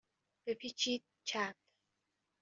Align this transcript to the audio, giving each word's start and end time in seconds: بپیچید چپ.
بپیچید 0.45 1.03
چپ. 1.27 1.55